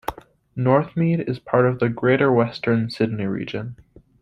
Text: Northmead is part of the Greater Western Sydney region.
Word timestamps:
Northmead 0.57 1.29
is 1.29 1.37
part 1.37 1.67
of 1.67 1.77
the 1.77 1.87
Greater 1.87 2.31
Western 2.31 2.89
Sydney 2.89 3.27
region. 3.27 3.75